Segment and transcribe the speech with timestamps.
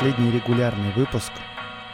[0.00, 1.30] Последний регулярный выпуск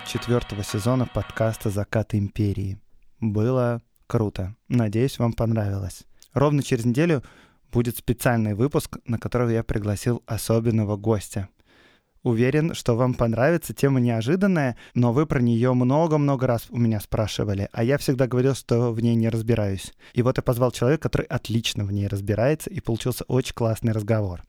[0.06, 2.78] четвертого сезона подкаста «Закат империи».
[3.18, 4.54] Было круто.
[4.68, 6.04] Надеюсь, вам понравилось.
[6.32, 7.24] Ровно через неделю
[7.72, 11.48] будет специальный выпуск, на который я пригласил особенного гостя.
[12.22, 13.74] Уверен, что вам понравится.
[13.74, 18.54] Тема неожиданная, но вы про нее много-много раз у меня спрашивали, а я всегда говорил,
[18.54, 19.92] что в ней не разбираюсь.
[20.12, 24.42] И вот я позвал человека, который отлично в ней разбирается, и получился очень классный разговор.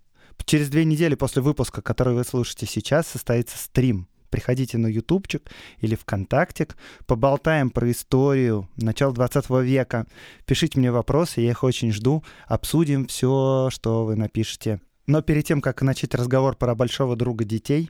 [0.46, 4.08] Через две недели после выпуска, который вы слушаете сейчас, состоится стрим.
[4.30, 6.76] Приходите на ютубчик или ВКонтактик,
[7.06, 10.06] поболтаем про историю начала 20 века.
[10.46, 12.24] Пишите мне вопросы, я их очень жду.
[12.46, 14.82] Обсудим все, что вы напишете.
[15.06, 17.90] Но перед тем, как начать разговор про большого друга детей,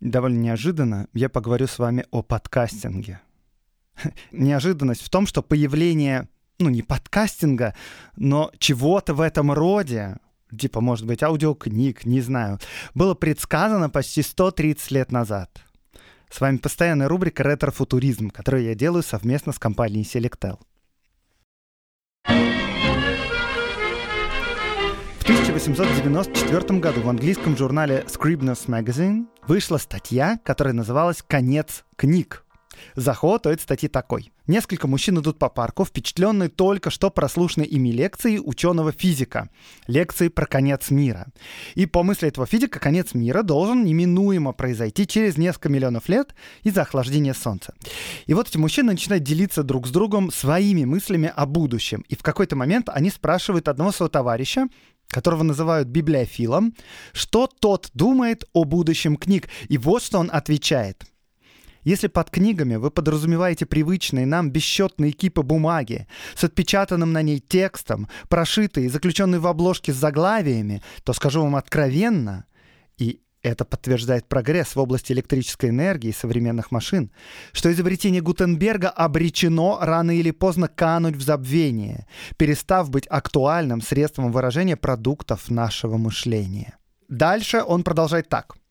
[0.00, 3.20] довольно неожиданно я поговорю с вами о подкастинге.
[4.32, 6.28] Неожиданность в том, что появление,
[6.58, 7.74] ну не подкастинга,
[8.16, 10.16] но чего-то в этом роде
[10.58, 12.58] типа, может быть, аудиокниг, не знаю,
[12.94, 15.60] было предсказано почти 130 лет назад.
[16.30, 20.58] С вами постоянная рубрика «Ретро-футуризм», которую я делаю совместно с компанией Selectel.
[25.18, 32.43] В 1894 году в английском журнале Scribner's Magazine вышла статья, которая называлась «Конец книг».
[32.96, 34.32] Заход этой статьи такой.
[34.46, 39.48] Несколько мужчин идут по парку, впечатленные только что прослушанной ими лекцией ученого-физика.
[39.86, 41.28] Лекции про конец мира.
[41.74, 46.82] И по мысли этого физика, конец мира должен неминуемо произойти через несколько миллионов лет из-за
[46.82, 47.74] охлаждения Солнца.
[48.26, 52.04] И вот эти мужчины начинают делиться друг с другом своими мыслями о будущем.
[52.08, 54.68] И в какой-то момент они спрашивают одного своего товарища,
[55.08, 56.74] которого называют библиофилом,
[57.12, 59.48] что тот думает о будущем книг.
[59.68, 61.04] И вот что он отвечает–
[61.84, 68.08] если под книгами вы подразумеваете привычные нам бесчетные кипы бумаги с отпечатанным на ней текстом,
[68.28, 72.46] прошитые и заключенные в обложке с заглавиями, то скажу вам откровенно,
[72.96, 77.10] и это подтверждает прогресс в области электрической энергии и современных машин,
[77.52, 82.06] что изобретение Гутенберга обречено рано или поздно кануть в забвение,
[82.38, 86.78] перестав быть актуальным средством выражения продуктов нашего мышления.
[87.08, 88.56] Дальше он продолжает так–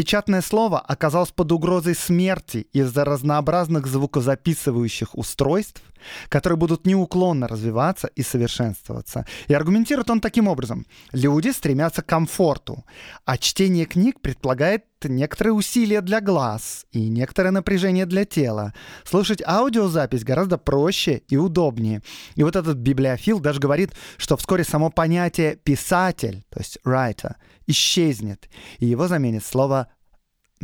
[0.00, 5.82] Печатное слово оказалось под угрозой смерти из-за разнообразных звукозаписывающих устройств,
[6.30, 9.26] которые будут неуклонно развиваться и совершенствоваться.
[9.48, 10.86] И аргументирует он таким образом.
[11.12, 12.86] Люди стремятся к комфорту,
[13.26, 18.72] а чтение книг предполагает некоторые усилия для глаз и некоторое напряжение для тела.
[19.04, 22.00] Слушать аудиозапись гораздо проще и удобнее.
[22.36, 27.34] И вот этот библиофил даже говорит, что вскоре само понятие «писатель», то есть writer,
[27.70, 28.48] исчезнет,
[28.78, 29.88] и его заменит слово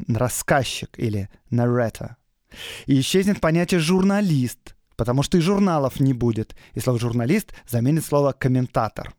[0.09, 2.17] рассказчик или narrator.
[2.87, 6.55] И исчезнет понятие журналист, потому что и журналов не будет.
[6.75, 9.15] И слово журналист заменит слово комментатор.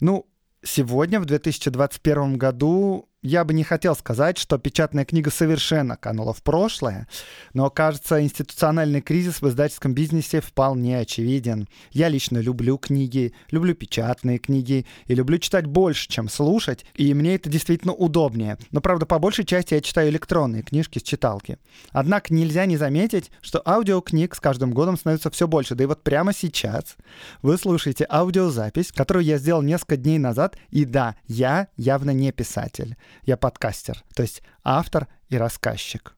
[0.00, 0.26] Ну,
[0.62, 6.42] сегодня, в 2021 году, я бы не хотел сказать, что печатная книга совершенно канула в
[6.42, 7.08] прошлое,
[7.54, 11.66] но, кажется, институциональный кризис в издательском бизнесе вполне очевиден.
[11.90, 17.36] Я лично люблю книги, люблю печатные книги и люблю читать больше, чем слушать, и мне
[17.36, 18.58] это действительно удобнее.
[18.72, 21.56] Но, правда, по большей части я читаю электронные книжки с читалки.
[21.92, 25.74] Однако нельзя не заметить, что аудиокниг с каждым годом становится все больше.
[25.74, 26.96] Да и вот прямо сейчас
[27.40, 32.98] вы слушаете аудиозапись, которую я сделал несколько дней назад, и да, я явно не писатель
[33.22, 36.16] я подкастер, то есть автор и рассказчик.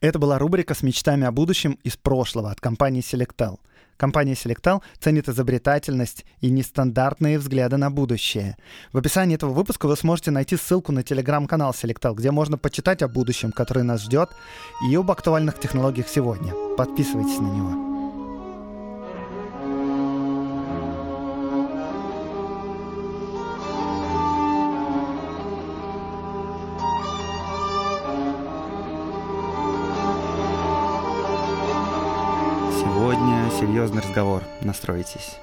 [0.00, 3.58] Это была рубрика с мечтами о будущем из прошлого от компании Selectel.
[3.98, 8.56] Компания Selectel ценит изобретательность и нестандартные взгляды на будущее.
[8.94, 13.08] В описании этого выпуска вы сможете найти ссылку на телеграм-канал Selectel, где можно почитать о
[13.08, 14.30] будущем, которое нас ждет,
[14.90, 16.54] и об актуальных технологиях сегодня.
[16.78, 17.89] Подписывайтесь на него.
[33.60, 34.42] Серьезный разговор.
[34.62, 35.36] Настройтесь.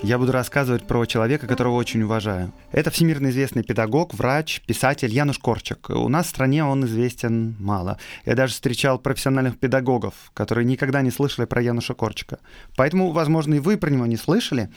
[0.00, 2.50] я буду рассказывать про человека, которого очень уважаю.
[2.72, 5.90] Это всемирно известный педагог, врач, писатель Януш Корчик.
[5.90, 7.98] У нас в стране он известен мало.
[8.24, 12.38] Я даже встречал профессиональных педагогов, которые никогда не слышали про Януша Корчика.
[12.74, 14.70] Поэтому, возможно, и вы про него не слышали.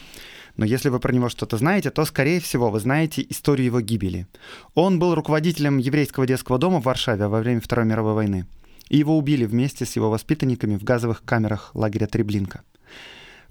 [0.57, 4.27] Но если вы про него что-то знаете, то, скорее всего, вы знаете историю его гибели.
[4.75, 8.45] Он был руководителем еврейского детского дома в Варшаве во время Второй мировой войны.
[8.89, 12.63] И его убили вместе с его воспитанниками в газовых камерах лагеря Треблинка.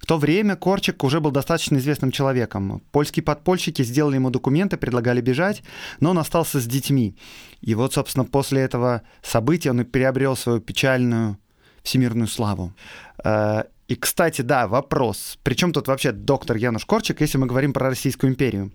[0.03, 2.83] В то время Корчик уже был достаточно известным человеком.
[2.91, 5.63] Польские подпольщики сделали ему документы, предлагали бежать,
[6.01, 7.15] но он остался с детьми.
[7.61, 11.39] И вот, собственно, после этого события он и приобрел свою печальную
[11.85, 12.73] всемирную славу.
[13.25, 15.39] Э, и, кстати, да, вопрос.
[15.45, 18.73] Причем тут вообще доктор Януш Корчик, если мы говорим про Российскую империю?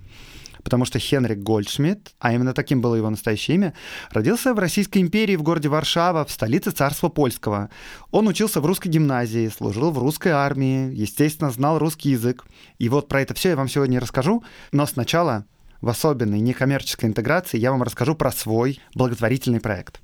[0.67, 3.73] Потому что Хенрик Гольдшмидт, а именно таким было его настоящее имя,
[4.11, 7.69] родился в Российской империи в городе Варшава, в столице царства польского.
[8.11, 12.43] Он учился в русской гимназии, служил в русской армии, естественно, знал русский язык.
[12.79, 14.43] И вот про это все я вам сегодня расскажу,
[14.73, 15.45] но сначала
[15.79, 20.01] в особенной некоммерческой интеграции я вам расскажу про свой благотворительный проект.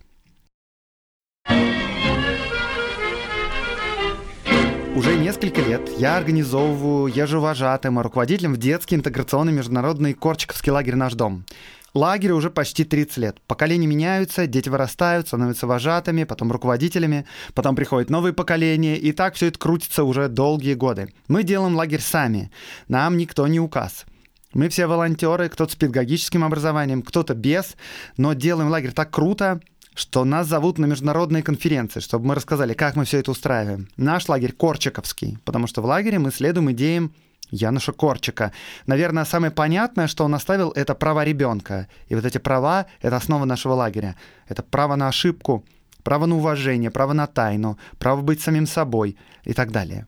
[5.54, 11.14] Несколько лет я организовываю, я же вожатым, руководителем в детский интеграционный международный Корчиковский лагерь «Наш
[11.14, 11.46] дом».
[11.94, 13.38] Лагерю уже почти 30 лет.
[13.46, 19.48] Поколения меняются, дети вырастают, становятся вожатыми, потом руководителями, потом приходят новые поколения, и так все
[19.48, 21.14] это крутится уже долгие годы.
[21.28, 22.52] Мы делаем лагерь сами,
[22.88, 24.06] нам никто не указ.
[24.54, 27.76] Мы все волонтеры, кто-то с педагогическим образованием, кто-то без,
[28.18, 29.60] но делаем лагерь так круто,
[29.94, 33.88] что нас зовут на международные конференции, чтобы мы рассказали, как мы все это устраиваем.
[33.98, 37.13] Наш лагерь Корчиковский, потому что в лагере мы следуем идеям
[37.51, 38.51] Януша Корчика.
[38.88, 41.88] Наверное, самое понятное, что он оставил, это права ребенка.
[42.07, 44.16] И вот эти права— это основа нашего лагеря.
[44.48, 45.63] Это право на ошибку,
[46.04, 50.07] право на уважение, право на тайну, право быть самим собой и так далее.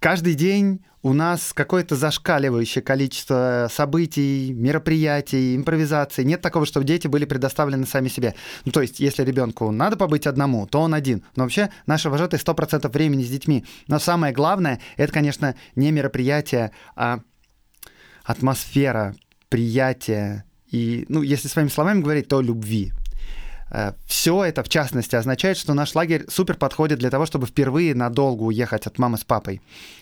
[0.00, 6.24] Каждый день у нас какое-то зашкаливающее количество событий, мероприятий, импровизаций.
[6.24, 8.34] Нет такого, чтобы дети были предоставлены сами себе.
[8.64, 11.24] Ну, то есть, если ребенку надо побыть одному, то он один.
[11.34, 13.64] Но вообще наши вожатые 100% времени с детьми.
[13.86, 17.20] Но самое главное, это, конечно, не мероприятие, а
[18.24, 19.16] атмосфера,
[19.48, 22.92] приятие и, ну, если своими словами говорить, то любви.
[23.70, 27.94] Э, Все это, в частности, означает, что наш лагерь супер подходит для того, чтобы впервые
[27.94, 29.60] надолго уехать от мамы с папой.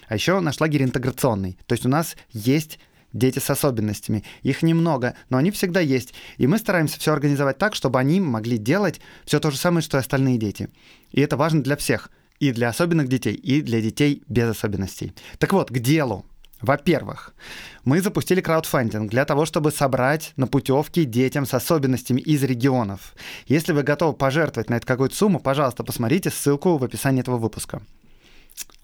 [0.08, 1.58] А еще наш лагерь интеграционный.
[1.66, 2.78] То есть у нас есть
[3.12, 4.24] дети с особенностями.
[4.42, 6.14] Их немного, но они всегда есть.
[6.36, 9.96] И мы стараемся все организовать так, чтобы они могли делать все то же самое, что
[9.96, 10.68] и остальные дети.
[11.12, 12.10] И это важно для всех.
[12.38, 15.14] И для особенных детей, и для детей без особенностей.
[15.38, 16.26] Так вот, к делу.
[16.60, 17.34] Во-первых,
[17.84, 23.14] мы запустили краудфандинг для того, чтобы собрать на путевки детям с особенностями из регионов.
[23.46, 27.82] Если вы готовы пожертвовать на это какую-то сумму, пожалуйста, посмотрите ссылку в описании этого выпуска.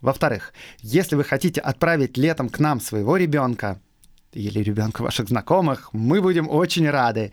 [0.03, 3.81] Во-вторых, если вы хотите отправить летом к нам своего ребенка
[4.33, 7.33] или ребенка ваших знакомых, мы будем очень рады.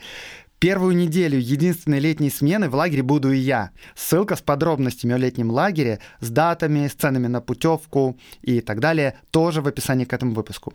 [0.59, 3.71] Первую неделю единственной летней смены в лагере буду и я.
[3.95, 9.17] Ссылка с подробностями о летнем лагере, с датами, с ценами на путевку и так далее
[9.31, 10.73] тоже в описании к этому выпуску.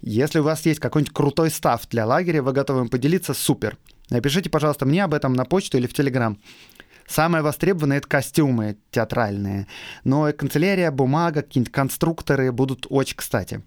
[0.00, 3.76] Если у вас есть какой-нибудь крутой став для лагеря, вы готовы им поделиться, супер.
[4.10, 6.38] Напишите, пожалуйста, мне об этом на почту или в Телеграм.
[7.08, 9.66] Самое востребованное— это костюмы театральные.
[10.04, 13.62] Но и канцелярия, бумага, какие-нибудь конструкторы будут очень кстати.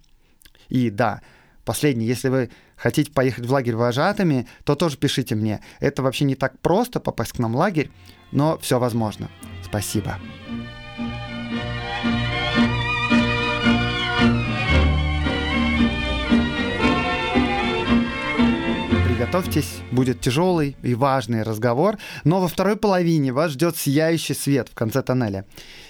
[0.70, 1.22] И да,
[1.66, 5.60] последнее, если вы хотите поехать в лагерь вожатыми, то тоже пишите мне.
[5.80, 7.92] Это вообще не так просто попасть к нам в лагерь,
[8.32, 9.30] но все возможно.
[9.64, 10.18] Спасибо.
[19.06, 24.74] Приготовьтесь, будет тяжелый и важный разговор, но во второй половине вас ждет сияющий свет в
[24.74, 25.46] конце тоннеля.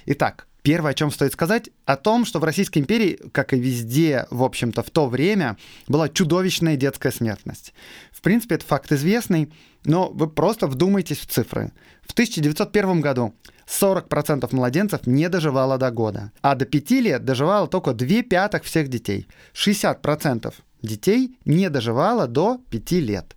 [0.08, 4.28] Итак, Первое, о чем стоит сказать, о том, что в Российской империи, как и везде,
[4.30, 7.74] в общем-то, в то время, была чудовищная детская смертность.
[8.12, 9.52] В принципе, это факт известный,
[9.86, 11.72] но вы просто вдумайтесь в цифры.
[12.02, 13.34] В 1901 году
[13.68, 18.90] 40% младенцев не доживало до года, а до 5 лет доживало только 2 пятых всех
[18.90, 19.28] детей.
[19.54, 23.36] 60% детей не доживало до 5 лет.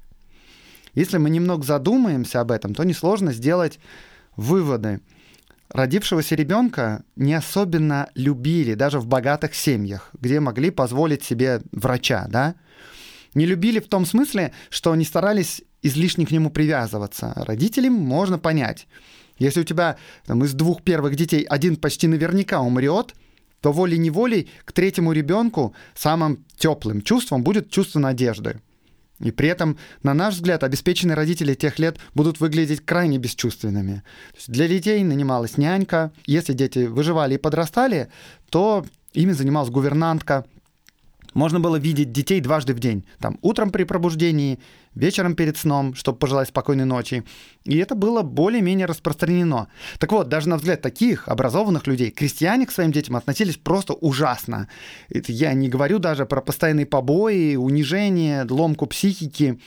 [0.94, 3.78] Если мы немного задумаемся об этом, то несложно сделать
[4.36, 5.00] выводы
[5.72, 12.54] родившегося ребенка не особенно любили даже в богатых семьях, где могли позволить себе врача, да?
[13.34, 17.32] Не любили в том смысле, что не старались излишне к нему привязываться.
[17.36, 18.86] Родителям можно понять.
[19.38, 23.14] Если у тебя там, из двух первых детей один почти наверняка умрет,
[23.60, 28.60] то волей-неволей к третьему ребенку самым теплым чувством будет чувство надежды.
[29.22, 34.02] И при этом, на наш взгляд, обеспеченные родители тех лет будут выглядеть крайне бесчувственными.
[34.48, 36.12] для детей нанималась нянька.
[36.26, 38.08] Если дети выживали и подрастали,
[38.50, 40.44] то ими занималась гувернантка.
[41.34, 43.04] можно было видеть детей дважды в день.
[43.18, 44.58] Там утром при пробуждении,
[44.94, 47.24] вечером перед сном, чтобы пожелать спокойной ночи.
[47.64, 49.68] И это было более-менее распространено.
[49.98, 54.68] Так вот, даже на взгляд таких образованных людей, крестьяне к своим детям относились просто ужасно.
[55.08, 59.58] Это я не говорю даже про постоянные побои, унижение, ломку психики.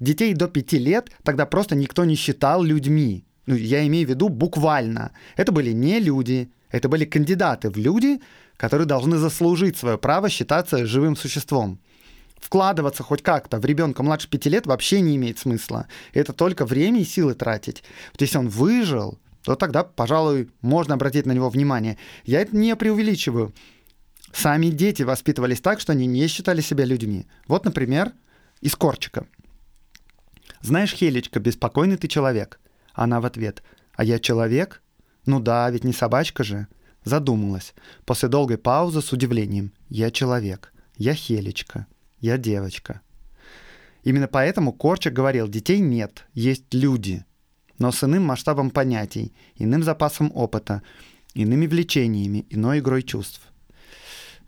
[0.00, 3.24] Детей до пяти лет тогда просто никто не считал людьми.
[3.46, 5.12] Ну, я имею в виду буквально.
[5.36, 8.20] Это были не люди, это были кандидаты в люди,
[8.56, 11.78] которые должны заслужить свое право считаться живым существом.
[12.44, 15.86] Вкладываться хоть как-то в ребенка младше пяти лет вообще не имеет смысла.
[16.12, 17.82] Это только время и силы тратить.
[18.12, 21.96] Вот если он выжил, то тогда, пожалуй, можно обратить на него внимание.
[22.26, 23.54] Я это не преувеличиваю.
[24.30, 27.26] Сами дети воспитывались так, что они не считали себя людьми.
[27.48, 28.12] Вот, например,
[28.60, 29.26] из Корчика.
[30.60, 32.60] «Знаешь, Хелечка, беспокойный ты человек».
[32.92, 33.62] Она в ответ.
[33.94, 34.82] «А я человек?
[35.24, 36.66] Ну да, ведь не собачка же».
[37.04, 37.72] Задумалась.
[38.04, 39.72] После долгой паузы с удивлением.
[39.88, 40.74] Я человек.
[40.98, 41.86] Я Хелечка.
[42.24, 43.02] Я девочка.
[44.02, 47.26] Именно поэтому Корчак говорил, детей нет, есть люди.
[47.78, 50.80] Но с иным масштабом понятий, иным запасом опыта,
[51.34, 53.42] иными влечениями, иной игрой чувств.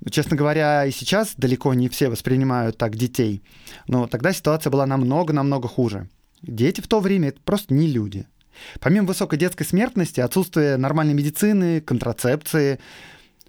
[0.00, 3.42] Ну, честно говоря, и сейчас далеко не все воспринимают так детей.
[3.88, 6.08] Но тогда ситуация была намного-намного хуже.
[6.40, 8.26] Дети в то время— это просто не люди—
[8.80, 12.78] Помимо высокой детской смертности, отсутствие нормальной медицины, контрацепции,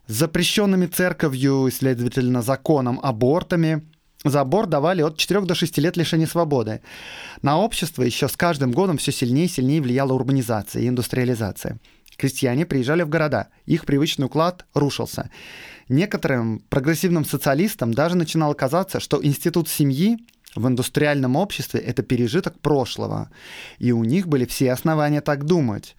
[0.05, 3.87] запрещенными церковью и, следовательно, законом абортами,
[4.23, 6.81] за аборт давали от 4 до 6 лет лишения свободы.
[7.41, 11.79] На общество еще с каждым годом все сильнее и сильнее влияла урбанизация и индустриализация.
[12.17, 15.29] Крестьяне приезжали в города, их привычный уклад рушился.
[15.87, 20.17] Некоторым прогрессивным социалистам даже начинало казаться, что институт семьи
[20.55, 23.29] в индустриальном обществе это пережиток прошлого,
[23.77, 25.95] и у них были все основания так думать.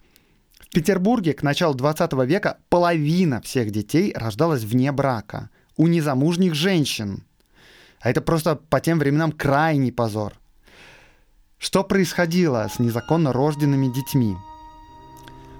[0.59, 7.23] В Петербурге к началу 20 века половина всех детей рождалась вне брака, у незамужних женщин.
[8.01, 10.33] А это просто по тем временам крайний позор.
[11.57, 14.35] Что происходило с незаконно рожденными детьми?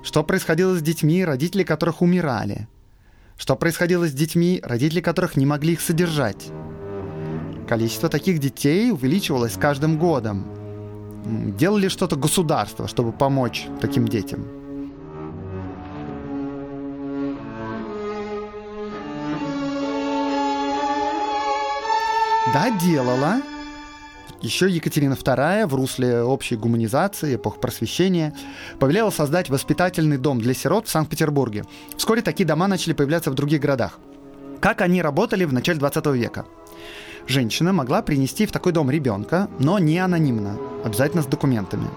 [0.02, 2.68] Что происходило с детьми, родители которых умирали?
[3.38, 6.48] Что происходило с детьми, родители которых не могли их содержать?
[7.68, 10.46] Количество таких детей увеличивалось с каждым годом.
[11.58, 14.59] Делали что-то государство, чтобы помочь таким детям?
[22.54, 23.42] Да, делала.
[24.42, 28.34] Еще Екатерина II в русле общей гуманизации, эпох просвещения,
[28.80, 31.66] повелела создать воспитательный дом для сирот в Санкт-Петербурге.
[31.98, 34.00] Вскоре такие дома начали появляться в других городах.
[34.62, 36.46] Как они работали в начале 20 века?
[37.30, 41.88] женщина могла принести в такой дом ребенка, но не анонимно, обязательно с документами.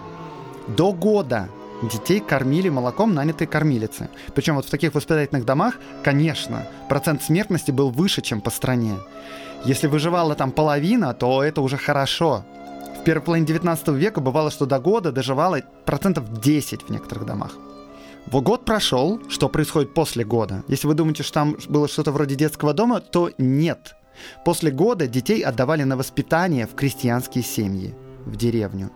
[0.68, 1.48] До года
[1.88, 4.08] детей кормили молоком нанятой кормилицы.
[4.34, 8.96] Причем вот в таких воспитательных домах, конечно, процент смертности был выше, чем по стране.
[9.64, 12.44] Если выживала там половина, то это уже хорошо.
[13.00, 17.56] В первой половине 19 века бывало, что до года доживало процентов 10 в некоторых домах.
[18.26, 20.62] Вот год прошел, что происходит после года?
[20.68, 23.96] Если вы думаете, что там было что-то вроде детского дома, то нет.
[24.44, 28.90] После года детей отдавали на воспитание в крестьянские семьи, в деревню.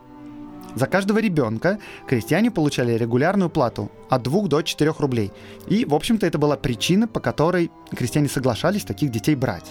[0.77, 5.31] За каждого ребенка крестьяне получали регулярную плату от 2 до 4 рублей.
[5.65, 9.65] И, в общем-то, это была причина, по которой крестьяне соглашались таких детей брать.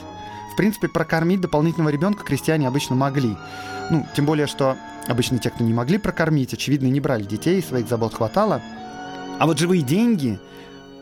[0.52, 3.36] В принципе, прокормить дополнительного ребенка крестьяне обычно могли.
[3.88, 7.88] Ну, тем более, что обычно те, кто не могли прокормить, очевидно, не брали детей, своих
[7.88, 8.60] забот хватало.
[9.38, 10.40] А вот живые деньги,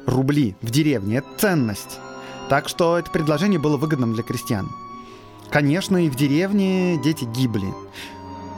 [0.05, 1.99] рубли в деревне– это ценность.
[2.51, 4.69] Так что это предложение было выгодным для крестьян.
[5.49, 7.73] Конечно, и в деревне дети гибли.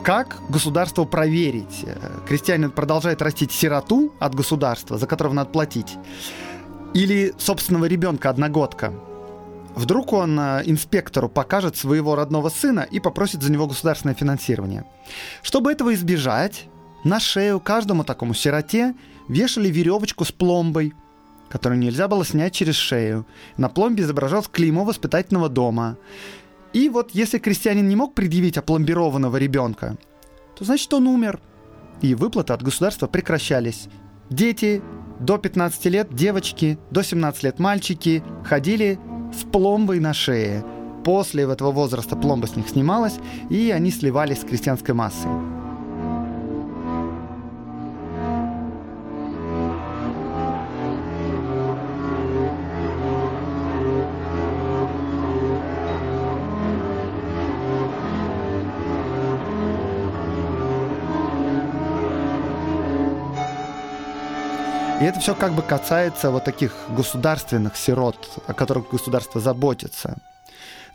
[0.07, 1.85] Как государство проверить?
[2.29, 5.97] Крестьянин продолжает растить сироту от государства, за которого надо платить,
[6.95, 8.93] или собственного ребенка, одногодка.
[9.75, 14.85] Вдруг он э, инспектору покажет своего родного сына и попросит за него государственное финансирование.
[15.43, 16.69] Чтобы этого избежать,
[17.03, 18.95] на шею каждому такому сироте
[19.27, 20.95] вешали веревочку с пломбой–
[21.49, 23.27] которую нельзя было снять через шею.
[23.57, 25.97] На пломбе изображалось клеймо воспитательного дома.
[26.77, 29.97] И вот если крестьянин не мог предъявить опломбированного ребенка,
[30.55, 31.41] то значит он умер.
[32.03, 33.89] И выплаты от государства прекращались.
[34.29, 34.83] Дети
[35.19, 38.99] до 15 лет, девочки, до 17 лет мальчики ходили
[39.33, 40.67] с пломбой на шее.
[41.03, 43.15] После этого возраста пломба с них снималась,
[43.49, 45.56] и они сливались с крестьянской массой.
[65.07, 70.21] Это все как бы касается вот таких государственных сирот, о которых государство заботится.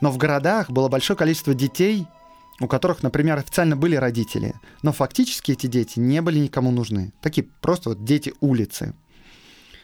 [0.01, 2.07] Но в городах было большое количество детей,
[2.59, 7.13] у которых, например, официально были родители, но фактически эти дети не были никому нужны.
[7.21, 8.93] Такие просто вот дети улицы.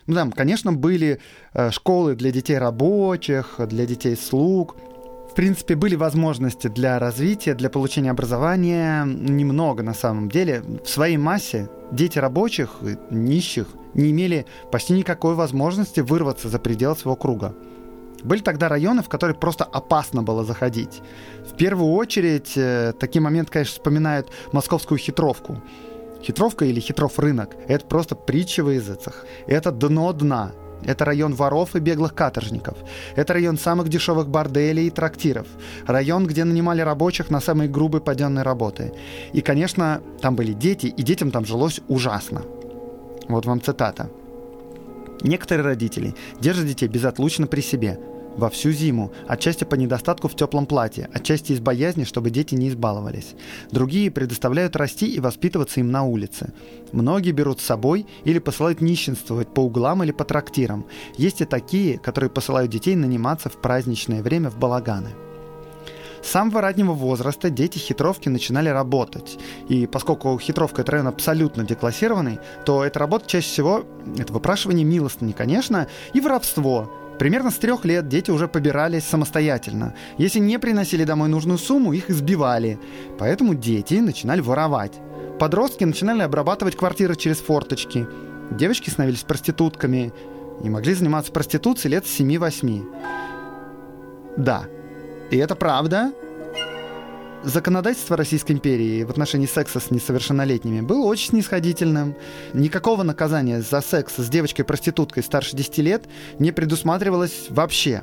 [0.06, 1.20] Ну там, конечно, были
[1.54, 4.76] э, школы для детей рабочих, для детей слуг.
[5.38, 9.06] Принципе, были возможности для развития, для получения образования.
[9.06, 10.64] Немного на самом деле.
[10.84, 12.78] В своей массе дети рабочих,
[13.12, 17.54] нищих, не имели почти никакой возможности вырваться за пределы своего круга.
[18.24, 21.04] Были тогда районы, в которые просто опасно было заходить.
[21.48, 25.62] В первую очередь, э, такие моменты, конечно, вспоминают московскую хитровку.
[26.24, 29.24] Хитровка или хитров рынок– это просто притча в языцах.
[29.46, 30.54] Это дно дна.
[30.84, 32.78] Это район воров и беглых каторжников.
[33.16, 35.48] Это район самых дешевых борделей и трактиров.
[35.86, 38.94] Район, где нанимали рабочих на самые грубые паденные работы.
[39.34, 42.44] И, конечно, там были дети, и детям там жилось ужасно.
[43.28, 44.10] Вот вам цитата.
[45.22, 48.00] Некоторые родители держат детей безотлучно при себе
[48.38, 52.70] во всю зиму, отчасти по недостатку в теплом платье, отчасти из боязни, чтобы дети не
[52.70, 53.36] избаловались.
[53.72, 56.54] Другие предоставляют расти и воспитываться им на улице.
[56.92, 60.86] Многие берут с собой или посылают нищенствовать по углам или по трактирам.
[61.18, 65.10] Есть и такие, которые посылают детей наниматься в праздничное время в балаганы.
[66.24, 69.40] С самого раннего возраста дети хитровки начинали работать.
[69.70, 73.86] И поскольку хитровка– это район абсолютно деклассированный, то эта работа чаще всего–
[74.18, 76.92] это выпрашивание милостыни, конечно, и воровство.
[77.20, 79.96] Примерно с трех лет дети уже побирались самостоятельно.
[80.18, 82.80] Если не приносили домой нужную сумму, их избивали.
[83.18, 84.94] Поэтому дети начинали воровать.
[85.40, 88.08] Подростки начинали обрабатывать квартиры через форточки.
[88.52, 90.14] Девочки становились проститутками
[90.64, 92.86] и могли заниматься проституцией лет с 7-8.
[94.38, 94.66] Да,
[95.32, 96.12] и это правда.
[97.44, 102.16] Законодательство Российской империи в отношении секса с несовершеннолетними было очень снисходительным.
[102.54, 106.06] Никакого наказания за секс с девочкой-проституткой старше 10 лет
[106.40, 108.02] не предусматривалось вообще.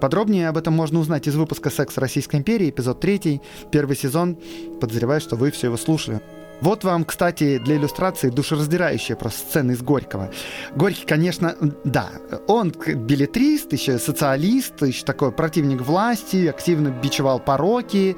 [0.00, 3.40] Подробнее об этом можно узнать из выпуска «Секс Российской империи», эпизод 3,
[3.72, 4.38] первый сезон.
[4.80, 6.20] Подозреваю, что вы все его слушали.
[6.60, 10.30] Вот вам, кстати, для иллюстрации душераздирающая просто сцена из Горького.
[10.74, 12.10] Горький, конечно, да,
[12.46, 18.16] он билетрист, еще социалист, еще такой противник власти, активно бичевал пороки,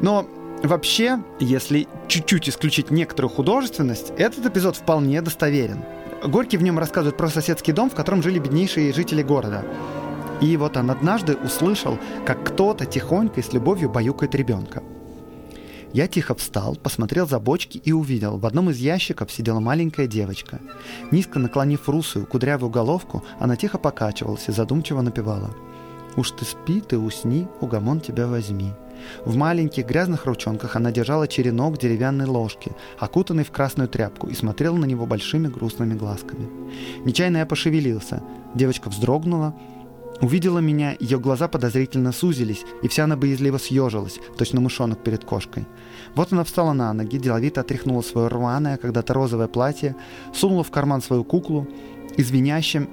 [0.00, 0.26] но
[0.62, 5.82] вообще, если чуть-чуть исключить некоторую художественность, этот эпизод вполне достоверен.
[6.24, 9.64] Горький в нем рассказывает про соседский дом, в котором жили беднейшие жители города.
[10.40, 14.82] И вот он однажды услышал, как кто-то тихонько и с любовью баюкает ребенка.
[15.92, 20.58] Я тихо встал, посмотрел за бочки и увидел, в одном из ящиков сидела маленькая девочка.
[21.10, 25.54] Низко наклонив русую, кудрявую головку, она тихо покачивалась и задумчиво напевала.
[26.16, 28.72] «Уж ты спи, ты усни, угомон тебя возьми».
[29.24, 34.76] В маленьких грязных ручонках она держала черенок деревянной ложки, окутанный в красную тряпку, и смотрела
[34.76, 36.48] на него большими грустными глазками.
[37.04, 38.22] Нечаянно я пошевелился.
[38.54, 39.54] Девочка вздрогнула,
[40.22, 45.66] Увидела меня, ее глаза подозрительно сузились, и вся она боязливо съежилась, точно мышонок перед кошкой.
[46.14, 49.96] Вот она встала на ноги, деловито отряхнула свое рваное, когда-то розовое платье,
[50.32, 51.66] сунула в карман свою куклу
[52.16, 52.22] и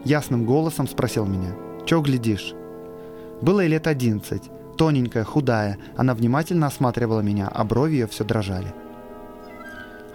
[0.05, 1.53] ясным голосом спросил меня,
[1.85, 2.55] «Чё глядишь?»
[3.43, 8.73] Было ей лет одиннадцать, тоненькая, худая, она внимательно осматривала меня, а брови ее все дрожали.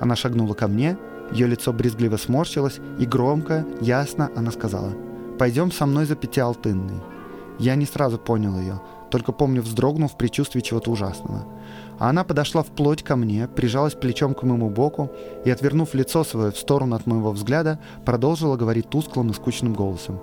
[0.01, 0.97] Она шагнула ко мне,
[1.31, 4.93] ее лицо брезгливо сморщилось, и громко, ясно она сказала–
[5.39, 7.01] «Пойдем со мной за пятиалтынный».
[7.59, 11.45] Я не сразу понял ее, только помню, вздрогнув в предчувствии чего-то ужасного.
[11.99, 15.11] А она подошла вплоть ко мне, прижалась плечом к моему боку
[15.45, 20.21] и, отвернув лицо свое в сторону от моего взгляда, продолжила говорить тусклым и скучным голосом.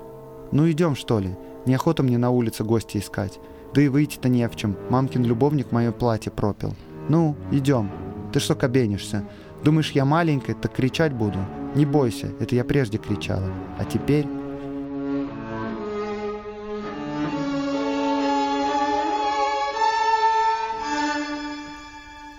[0.51, 1.37] «Ну идем, что ли?
[1.65, 3.39] Неохота мне на улице гостя искать.
[3.73, 4.75] Да и выйти-то не в чем.
[4.89, 6.75] Мамкин любовник мое платье пропил.
[7.07, 7.89] Ну, идем.
[8.33, 9.23] Ты что кабенишься?
[9.63, 11.39] Думаешь, я маленькая, так кричать буду?
[11.75, 13.49] Не бойся, это я прежде кричала.
[13.79, 14.40] А теперь...»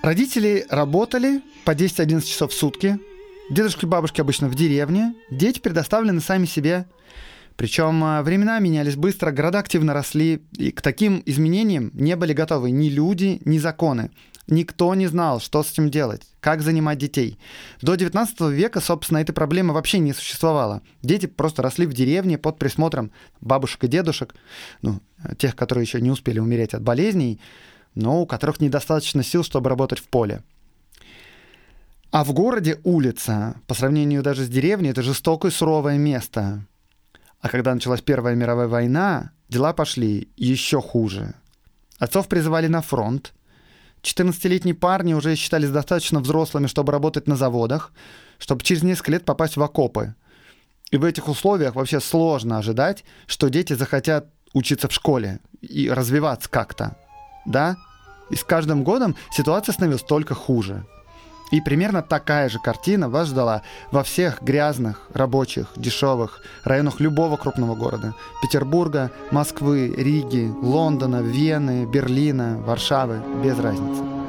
[0.03, 2.99] Родители работали по 10-11 часов в сутки.
[3.51, 5.15] Дедушки и бабушки обычно в деревне.
[5.31, 6.87] Дети предоставлены сами себе.
[7.55, 12.73] Причем а, времена менялись быстро, города активно росли, и к таким изменениям не были готовы
[12.73, 14.11] ни люди, ни законы.
[14.49, 17.39] Никто не знал, что с этим делать, как занимать детей.
[17.81, 20.83] До 19 века, собственно, этой проблемы вообще не существовало.
[21.03, 24.35] Дети просто росли в деревне под присмотром бабушек и дедушек,
[24.81, 25.01] ну,
[25.39, 27.39] тех, которые еще не успели умереть от болезней,
[27.95, 30.43] но у которых недостаточно сил, чтобы работать в поле.
[32.11, 36.63] А в городе улица, по сравнению даже с деревней, это жестокое суровое место.
[37.41, 41.35] А когда началась Первая мировая война, дела пошли еще хуже.
[41.99, 43.33] Отцов призывали на фронт.
[44.03, 47.93] 14-летние парни уже считались достаточно взрослыми, чтобы работать на заводах,
[48.39, 50.15] чтобы через несколько лет попасть в окопы.
[50.91, 56.51] И в этих условиях вообще сложно ожидать, что дети захотят учиться в школе и развиваться
[56.51, 56.97] как-то,
[57.47, 57.77] да?
[58.31, 60.85] И с каждым годом ситуация становилась только хуже.
[61.53, 67.75] И примерно такая же картина вас ждала во всех грязных, рабочих, дешевых районах любого крупного
[67.75, 68.15] города.
[68.41, 74.22] Петербурга, Москвы, Риги, Лондона, Вены, Берлина, Варшавы, без разницы.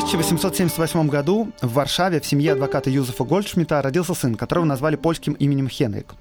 [0.00, 5.68] 1878 году в Варшаве в семье адвоката Юзефа Гольдшмита родился сын, которого назвали польским именем
[5.68, 6.14] Хенрик.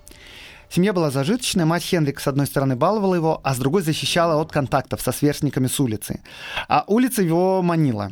[0.70, 4.52] Семья была зажиточная, мать Хенрик с одной стороны баловала его, а с другой защищала от
[4.52, 6.20] контактов со сверстниками с улицы.
[6.68, 8.12] А улица его манила.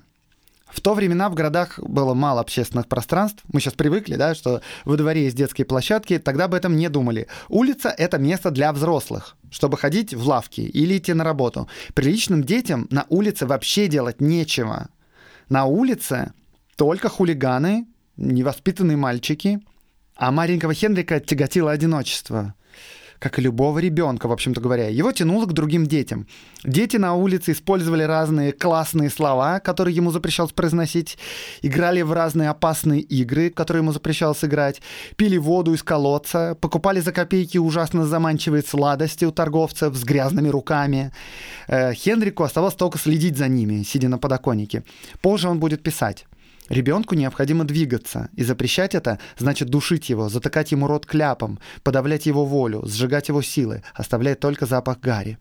[0.70, 3.44] В то времена в городах было мало общественных пространств.
[3.52, 6.18] Мы сейчас привыкли, да, что во дворе есть детские площадки.
[6.18, 7.28] Тогда об этом не думали.
[7.50, 11.68] Улица— это место для взрослых, чтобы ходить в лавки или идти на работу.
[11.94, 14.88] Приличным детям на улице вообще делать нечего.
[15.50, 16.34] На улице
[16.76, 19.62] только хулиганы, невоспитанные мальчики,
[20.16, 22.54] а маленького Хенрика тяготило одиночество
[23.20, 24.88] как и любого ребенка, в общем-то говоря.
[24.88, 26.28] Его тянуло к другим детям.
[26.64, 31.18] Дети на улице использовали разные классные слова, которые ему запрещалось произносить,
[31.62, 34.82] играли в разные опасные игры, которые ему запрещалось играть,
[35.16, 41.12] пили воду из колодца, покупали за копейки ужасно заманчивые сладости у торговцев с грязными руками.
[41.68, 44.84] Э, Хенрику оставалось только следить за ними, сидя на подоконнике.
[45.22, 46.26] Позже он будет писать.
[46.70, 52.46] Ребенку необходимо двигаться, и запрещать это значит душить его, затыкать ему рот кляпом, подавлять его
[52.46, 55.38] волю, сжигать его силы, оставляя только запах гари.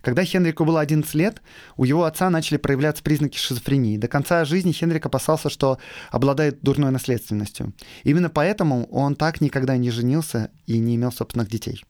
[0.00, 1.42] Когда Хенрику было 11 лет,
[1.76, 3.96] у его отца начали проявляться признаки шизофрении.
[3.96, 5.78] До конца жизни Хенрик опасался, что
[6.10, 7.72] обладает дурной наследственностью.
[8.04, 11.84] Именно поэтому он так никогда не женился и не имел собственных детей.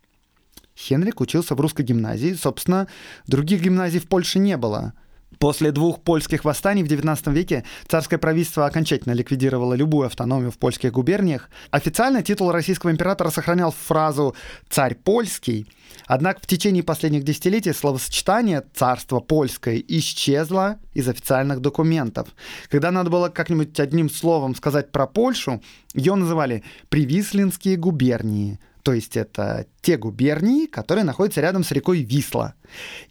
[0.74, 2.32] Хенрик учился в русской гимназии.
[2.32, 2.86] Собственно,
[3.26, 4.94] других гимназий в Польше не было–
[5.38, 10.92] После двух польских восстаний в XIX веке царское правительство окончательно ликвидировало любую автономию в польских
[10.92, 11.48] губерниях.
[11.70, 14.34] Официально титул российского императора сохранял фразу
[14.68, 15.68] «царь польский»,
[16.06, 22.28] однако в течение последних десятилетий словосочетание «царство польское» исчезло из официальных документов.
[22.68, 25.62] Когда надо было как-нибудь одним словом сказать про Польшу,
[25.94, 32.54] ее называли «привислинские губернии», то есть это те губернии, которые находятся рядом с рекой Висла.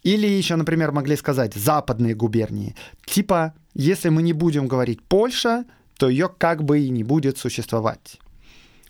[0.02, 2.76] Или еще, например, могли сказать западные губернии.
[3.06, 5.66] Типа, если мы не будем говорить Польша,
[6.00, 8.18] то ее как бы и не будет существовать.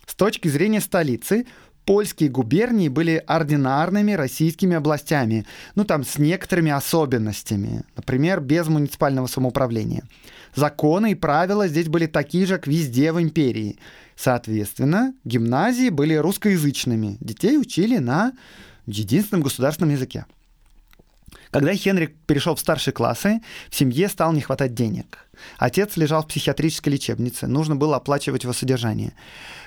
[0.06, 1.45] С точки зрения столицы,
[1.84, 5.45] польские губернии были ординарными российскими областями,
[5.76, 10.04] ну там с некоторыми особенностями, например, без муниципального самоуправления.
[10.58, 13.78] Законы и правила здесь были такие же, как везде в империи.
[14.15, 17.17] Соответственно, гимназии были русскоязычными.
[17.20, 18.34] Детей учили на
[18.88, 20.26] единственном государственном языке.
[21.52, 25.30] Когда Хенрик перешел в старшие классы, в семье стало не хватать денег.
[25.60, 29.13] Отец лежал в психиатрической лечебнице, нужно было оплачивать его содержание.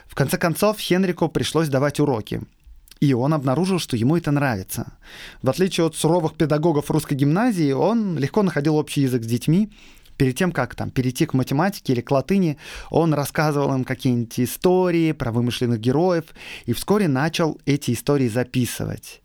[0.09, 2.43] В конце концов, Хенрику пришлось давать уроки.
[2.99, 4.93] И он обнаружил, что ему это нравится.
[5.41, 9.71] В отличие от суровых педагогов русской гимназии, он легко находил общий язык с детьми,
[10.21, 12.59] перед тем, как там перейти к математике или к латыни,
[12.91, 16.25] он рассказывал им какие-нибудь истории про вымышленных героев
[16.67, 19.23] и вскоре начал эти истории записывать.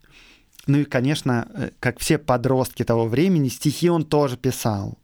[0.66, 4.96] Ну и, конечно, э, как все подростки того времени, стихи он тоже писал.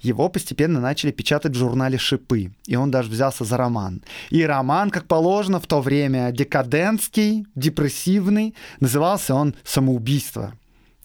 [0.00, 4.02] Его постепенно начали печатать в журнале «Шипы», и он даже взялся за роман.
[4.30, 10.54] И роман, как положено в то время, декадентский, депрессивный, назывался он «Самоубийство».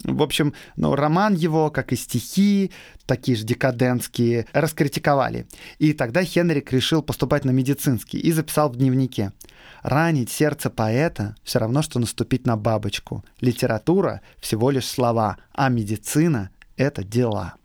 [0.04, 2.72] В общем, ну, роман его, как и стихи,
[3.06, 5.48] такие же декадентские, раскритиковали.
[5.80, 9.34] И тогда Хенрик решил поступать на медицинский и записал в дневнике.
[9.82, 13.26] Ранить сердце поэта все равно, что наступить на бабочку.
[13.42, 17.56] Литература— всего лишь слова, а медицина— это дела.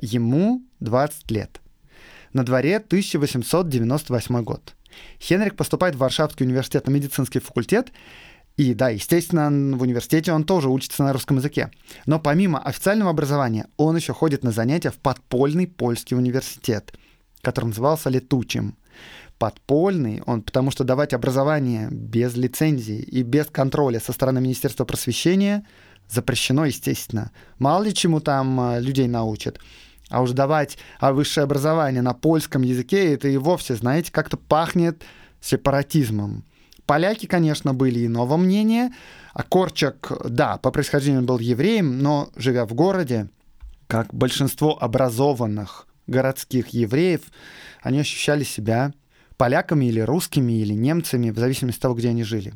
[0.00, 1.60] Ему 20 лет.
[2.32, 4.74] На дворе 1898 год.
[5.20, 7.92] Хенрик поступает в Варшавский университет на медицинский факультет
[8.60, 11.70] и да, естественно, в университете он тоже учится на русском языке.
[12.04, 16.92] Но помимо официального образования, он еще ходит на занятия в подпольный польский университет,
[17.40, 18.76] который назывался летучим.
[19.38, 25.64] Подпольный он, потому что давать образование без лицензии и без контроля со стороны Министерства просвещения
[26.06, 27.30] запрещено, естественно.
[27.58, 29.58] Мало ли чему там э, людей научат.
[30.10, 35.02] А уж давать а высшее образование на польском языке, это и вовсе, знаете, как-то пахнет
[35.40, 36.44] сепаратизмом.
[36.90, 38.92] Поляки, конечно, были иного мнения.
[39.32, 43.28] А Корчак, да, по происхождению был евреем, но живя в городе,
[43.86, 47.20] как большинство образованных городских евреев,
[47.80, 48.92] они ощущали себя
[49.36, 52.54] поляками или русскими или немцами, в зависимости от того, где они жили.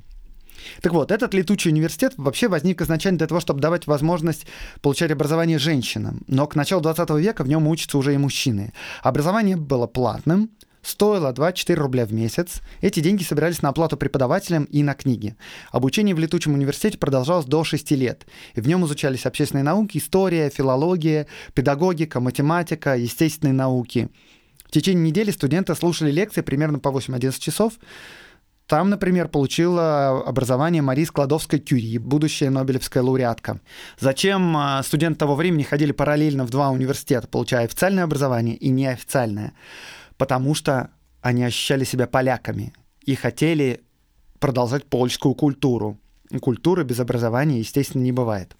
[0.83, 4.47] Так вот, этот летучий университет вообще возник изначально для того, чтобы давать возможность
[4.83, 6.25] получать образование женщинам.
[6.27, 8.73] Но к началу 20 века в нем учатся уже и мужчины.
[9.01, 10.51] Образование было платным,
[10.87, 12.61] стоило 24 рубля в месяц.
[12.81, 15.37] Эти деньги собирались на оплату преподавателям и на книги.
[15.73, 18.27] Обучение в летучем университете продолжалось до 6 лет.
[18.55, 24.09] И в нем изучались общественные науки, история, филология, педагогика, математика, естественные науки.
[24.66, 27.75] В течение недели студенты слушали лекции примерно по 8-11 часов.
[28.66, 33.61] Там, например, получила образование Марии Складовской-Кюри, будущая Нобелевская лауреатка.
[34.01, 39.53] Зачем а, студенты того времени ходили параллельно в два университета, получая официальное образование и неофициальное?
[40.16, 42.72] Потому что они ощущали себя поляками
[43.05, 43.83] и хотели
[44.38, 45.98] продолжать польскую культуру.
[46.40, 48.57] Культуры без образования, естественно, не бывает.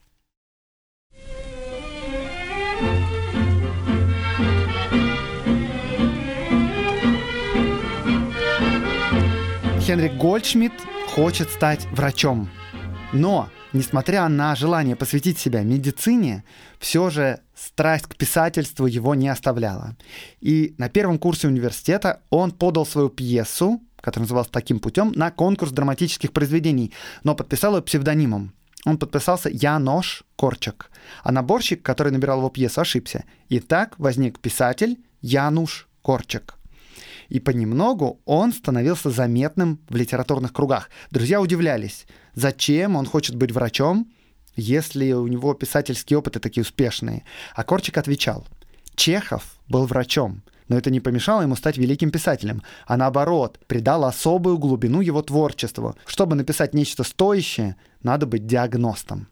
[9.80, 10.72] Хенрик Гольдшмидт
[11.08, 12.48] хочет стать врачом.
[13.12, 16.42] Но, несмотря на желание посвятить себя медицине,
[16.78, 19.96] все же страсть к писательству его не оставляла.
[20.40, 25.72] И на первом курсе университета он подал свою пьесу, которая называлась «Таким путем», на конкурс
[25.72, 28.52] драматических произведений, но подписал ее псевдонимом.
[28.84, 30.90] Он подписался Янош Корчак,
[31.22, 33.24] а наборщик, который набирал его пьесу, ошибся.
[33.48, 36.58] И так возник писатель Януш Корчак
[37.28, 40.90] и понемногу он становился заметным в литературных кругах.
[41.10, 44.10] Друзья удивлялись, зачем он хочет быть врачом,
[44.56, 47.24] если у него писательские опыты такие успешные.
[47.54, 48.46] А Корчик отвечал,
[48.94, 54.58] Чехов был врачом, но это не помешало ему стать великим писателем, а наоборот, придало особую
[54.58, 55.96] глубину его творчеству.
[56.06, 59.28] Чтобы написать нечто стоящее, надо быть диагностом.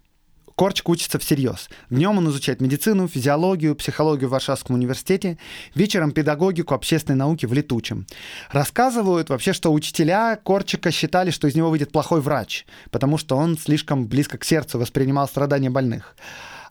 [0.55, 1.69] Корчик учится всерьез.
[1.91, 5.39] Днем он изучает медицину, физиологию, психологию в Варшавском университете,
[5.75, 8.07] вечером педагогику общественной науки в Летучем.
[8.51, 13.57] Рассказывают вообще, что учителя Корчика считали, что из него выйдет плохой врач, потому что он
[13.57, 16.17] слишком близко к сердцу воспринимал страдания больных.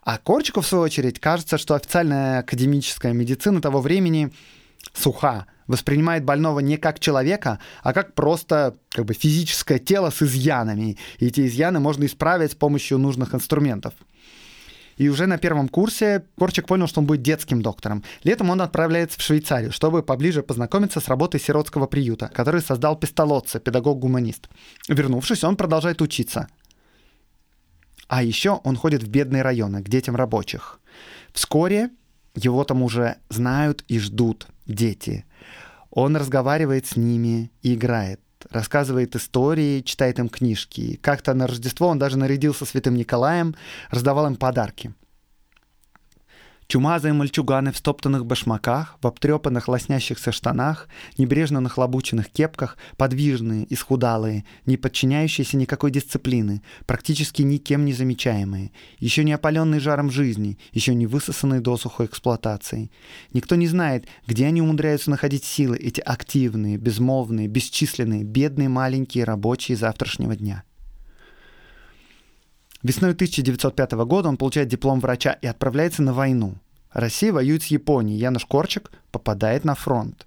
[0.04, 4.32] А Корчику, в свою очередь, кажется, что официальная академическая медицина того времени
[4.94, 10.98] суха, воспринимает больного не как человека, а как просто как бы физическое тело с изъянами.
[11.18, 13.94] И эти изъяны можно исправить с помощью нужных инструментов.
[14.98, 18.04] И уже на первом курсе Корчик понял, что он будет детским доктором.
[18.24, 23.60] Летом он отправляется в Швейцарию, чтобы поближе познакомиться с работой сиротского приюта, который создал Пестолоцци,
[23.60, 24.50] педагог-гуманист.
[24.90, 26.50] Вернувшись, он продолжает учиться.
[28.08, 30.80] А еще он ходит в бедные районы, к детям рабочих.
[31.34, 31.90] Вскоре
[32.36, 35.26] его там уже знают и ждут дети.
[35.92, 40.98] Он разговаривает с ними и играет, рассказывает истории, читает им книжки.
[41.02, 43.56] Как-то на Рождество он даже нарядился святым Николаем,
[43.90, 44.94] раздавал им подарки.
[46.72, 54.78] Чумазые мальчуганы в стоптанных башмаках, в обтрепанных лоснящихся штанах, небрежно нахлобученных кепках, подвижные, исхудалые, не
[54.78, 61.60] подчиняющиеся никакой дисциплины, практически никем не замечаемые, еще не опаленные жаром жизни, еще не высосанные
[61.60, 62.90] досухой эксплуатацией.
[63.34, 69.76] Никто не знает, где они умудряются находить силы, эти активные, безмолвные, бесчисленные, бедные маленькие рабочие
[69.76, 70.64] завтрашнего дня.
[72.84, 76.56] Весной 1905 года он получает диплом врача и отправляется на войну.
[76.92, 78.20] Россия воюет с Японией.
[78.20, 80.26] Януш Корчик попадает на фронт.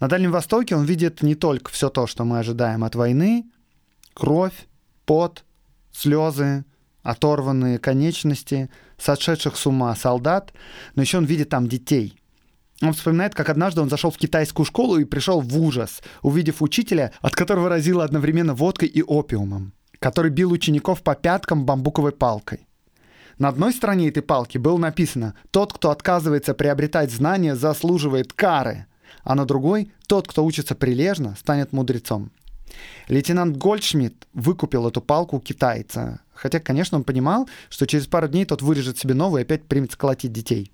[0.00, 3.44] На Дальнем Востоке он видит не только все то, что мы ожидаем от войны,
[4.12, 4.66] кровь,
[5.04, 5.44] пот,
[5.92, 6.64] слезы,
[7.02, 10.52] оторванные конечности, сошедших с ума солдат,
[10.94, 12.18] но еще он видит там детей.
[12.82, 17.12] Он вспоминает, как однажды он зашел в китайскую школу и пришел в ужас, увидев учителя,
[17.20, 22.66] от которого разило одновременно водкой и опиумом который бил учеников по пяткам бамбуковой палкой.
[23.38, 28.84] На одной стороне этой палки было написано «Тот, кто отказывается приобретать знания, заслуживает кары»,
[29.22, 32.32] а на другой «Тот, кто учится прилежно, станет мудрецом».
[33.08, 38.44] Лейтенант Гольдшмидт выкупил эту палку у китайца, хотя, конечно, он понимал, что через пару дней
[38.44, 40.70] тот вырежет себе новую и опять примется колотить детей.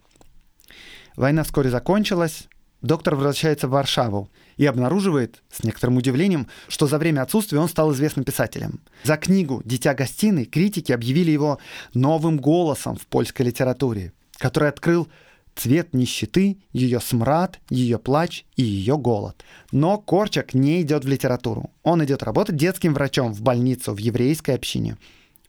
[1.15, 2.49] Война вскоре закончилась,
[2.83, 7.93] доктор возвращается в Варшаву и обнаруживает с некоторым удивлением, что за время отсутствия он стал
[7.93, 8.81] известным писателем.
[9.05, 11.59] За книгу «Дитя гостиной» критики объявили его
[11.95, 15.09] новым голосом в польской литературе, который открыл
[15.57, 19.45] цвет нищеты, ее смрад, ее плач и ее голод.
[19.73, 21.71] Но Корчак не идет в литературу.
[21.83, 24.97] Он идет работать детским врачом в больницу в еврейской общине.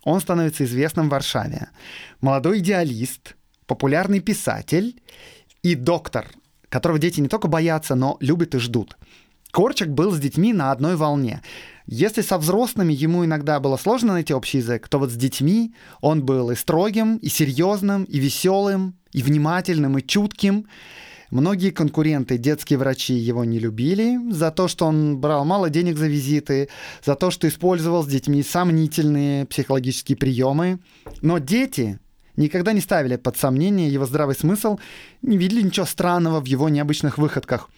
[0.03, 1.69] Он становится известным в Варшаве.
[2.21, 3.35] Молодой идеалист,
[3.67, 5.01] популярный писатель
[5.61, 6.27] и доктор
[6.71, 8.97] которого дети не только боятся, но любят и ждут.
[9.51, 11.41] Корчак был с детьми на одной волне.
[11.85, 16.23] Если со взрослыми ему иногда было сложно найти общий язык, то вот с детьми он
[16.23, 20.67] был и строгим, и серьезным, и веселым, и внимательным, и чутким.
[21.31, 26.07] Многие конкуренты, детские врачи его не любили за то, что он брал мало денег за
[26.07, 26.69] визиты,
[27.03, 30.79] за то, что использовал с детьми сомнительные психологические приемы.
[31.21, 31.99] Но дети
[32.35, 34.79] никогда не ставили под сомнение его здравый смысл,
[35.21, 37.69] не видели ничего странного в его необычных выходках.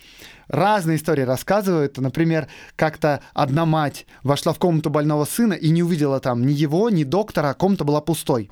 [0.47, 1.97] Разные истории рассказывают.
[1.97, 6.89] Например, как-то одна мать вошла в комнату больного сына и не увидела там ни его,
[6.89, 8.49] ни доктора, а комната была пустой.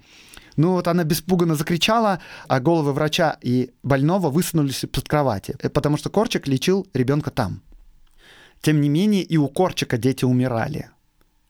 [0.57, 6.09] Ну вот она беспуганно закричала, а головы врача и больного высунулись из-под кровати, потому что
[6.09, 7.61] Корчик лечил ребенка там.
[8.61, 10.89] Тем не менее, и у Корчика дети умирали.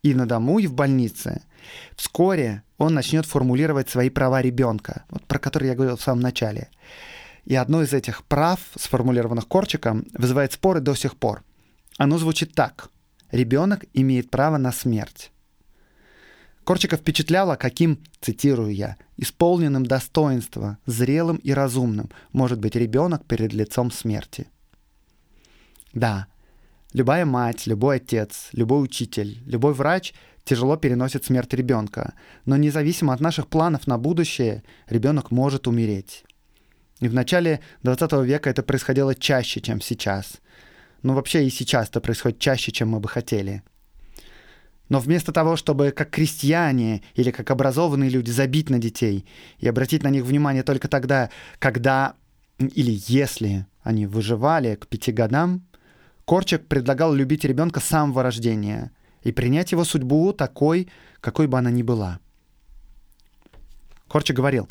[0.03, 1.41] И на дому, и в больнице.
[1.95, 6.69] Вскоре он начнет формулировать свои права ребенка, вот про которые я говорил в самом начале.
[7.45, 11.43] И одно из этих прав, сформулированных Корчиком, вызывает споры до сих пор.
[11.97, 12.89] Оно звучит так.
[13.31, 15.31] Ребенок имеет право на смерть.
[16.63, 23.91] Корчика впечатляло, каким, цитирую я, исполненным достоинства, зрелым и разумным может быть ребенок перед лицом
[23.91, 24.47] смерти.
[25.93, 26.27] Да,
[26.93, 32.13] любая мать, любой отец, любой учитель, любой врач тяжело переносит смерть ребенка,
[32.45, 36.23] но независимо от наших планов на будущее, ребенок может умереть.
[36.99, 40.37] И в начале 20 века это происходило чаще, чем сейчас.
[41.03, 43.63] Ну вообще и сейчас это происходит чаще, чем мы бы хотели.
[44.89, 49.25] Но вместо того, чтобы как крестьяне или как образованные люди забить на детей
[49.57, 52.15] и обратить на них внимание только тогда, когда
[52.59, 55.65] или если они выживали к пяти годам,
[56.25, 58.91] Корчик предлагал любить ребенка с самого рождения
[59.23, 62.19] и принять его судьбу такой, какой бы она ни была.
[64.07, 64.69] Корчик говорил,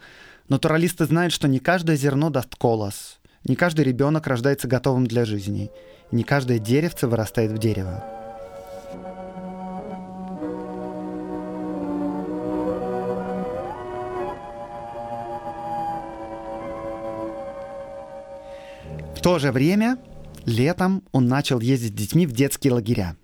[0.48, 5.70] натуралисты знают, что не каждое зерно даст колос, не каждый ребенок рождается готовым для жизни,
[6.10, 8.04] и не каждое деревце вырастает в дерево.
[19.14, 19.98] В то же время
[20.46, 23.16] летом он начал ездить с детьми в детские лагеря.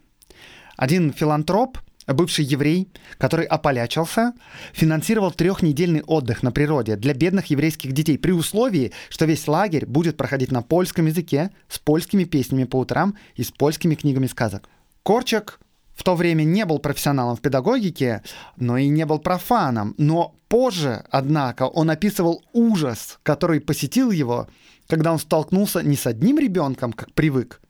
[0.77, 4.35] Один филантроп, бывший еврей, который ополячился,
[4.73, 10.17] финансировал трехнедельный отдых на природе для бедных еврейских детей при условии, что весь лагерь будет
[10.17, 14.69] проходить на польском языке, с польскими песнями по утрам и с польскими книгами сказок.
[15.03, 15.61] Корчак
[15.95, 18.23] в то время не был профессионалом в педагогике,
[18.57, 19.95] но и не был профаном.
[19.97, 24.47] Но позже, однако, он описывал ужас, который посетил его,
[24.89, 27.61] когда он столкнулся не с одним ребенком, как привык,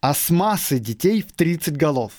[0.00, 2.12] а с массой детей в 30 голов.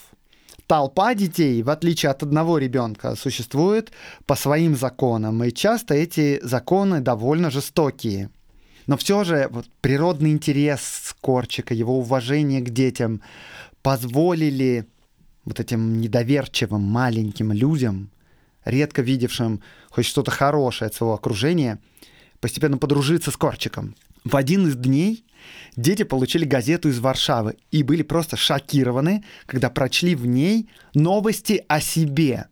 [0.68, 3.92] Толпа детей, в отличие от одного ребенка, существует
[4.26, 8.32] по своим законам, и часто эти законы довольно жестокие.
[8.88, 13.22] Но все же вот, природный интерес Корчика, его уважение к детям
[13.84, 14.88] позволили
[15.44, 18.10] вот этим недоверчивым маленьким людям,
[18.64, 21.80] редко видевшим хоть что-то хорошее от своего окружения,
[22.46, 23.96] постепенно подружиться с Корчиком.
[24.24, 25.26] В один из дней
[25.76, 31.82] дети получили газету из Варшавы и были просто шокированы, когда прочли в ней новости о
[31.82, 32.46] себе.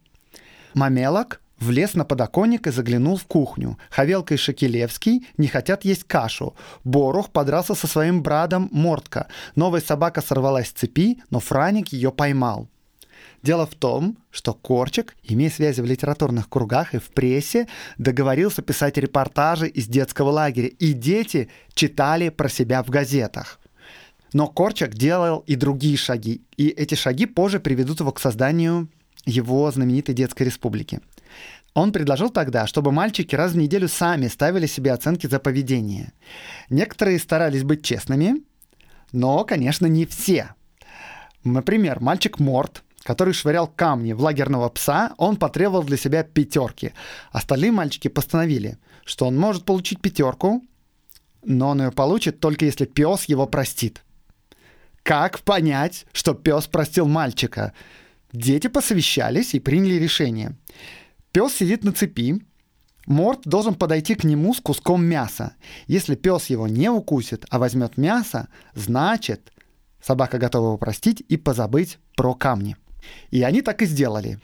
[0.74, 3.78] Мамелок влез на подоконник и заглянул в кухню.
[3.92, 6.56] Хавелка и Шакилевский не хотят есть кашу.
[6.84, 9.28] Борух подрался со своим братом Мортка.
[9.56, 12.68] Новая собака сорвалась с цепи, но Франик ее поймал.
[13.44, 18.98] Дело в том, что Корчик, имея связи в литературных кругах и в прессе, договорился писать
[18.98, 23.60] репортажи из детского лагеря, и дети читали про себя в газетах.
[24.32, 28.90] Но Корчак делал и другие шаги, и эти шаги позже приведут его к созданию
[29.26, 31.02] его знаменитой детской республики.
[31.74, 36.14] Он предложил тогда, чтобы мальчики раз в неделю сами ставили себе оценки за поведение.
[36.70, 38.44] Некоторые старались быть честными,
[39.12, 40.56] но, конечно, не все.
[41.44, 46.94] Например, мальчик Морт который швырял камни в лагерного пса, он потребовал для себя пятерки.
[47.32, 50.64] Остальные мальчики постановили, что он может получить пятерку,
[51.44, 54.04] но он ее получит только если пес его простит.
[55.04, 57.74] Как понять, что пес простил мальчика?
[58.32, 60.58] Дети посовещались и приняли решение.
[61.34, 62.42] Пес сидит на цепи,
[63.06, 65.56] Морт должен подойти к нему с куском мяса.
[65.88, 69.52] Если пес его не укусит, а возьмет мясо, значит,
[70.02, 72.78] собака готова его простить и позабыть про камни.
[73.32, 74.40] И они так и сделали.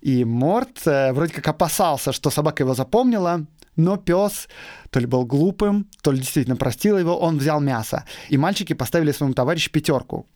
[0.00, 3.46] И Морт э, вроде как опасался, что собака его запомнила,
[3.76, 4.48] но пес
[4.90, 8.04] то ли был глупым, то ли действительно простил его, он взял мясо.
[8.28, 10.26] И мальчики поставили своему товарищу пятерку.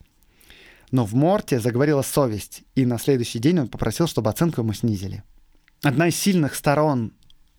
[0.91, 5.23] Но в Морте заговорила совесть, и на следующий день он попросил, чтобы оценку ему снизили.
[5.83, 7.13] Одна из сильных сторон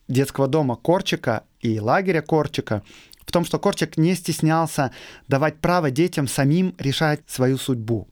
[0.08, 2.84] детского дома Корчика и лагеря Корчика
[3.26, 4.92] в том, что Корчик не стеснялся
[5.28, 8.08] давать право детям самим решать свою судьбу.